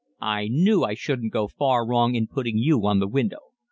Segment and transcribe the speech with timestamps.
[0.19, 3.51] "I knew I shouldn't go far wrong in putting you on the window.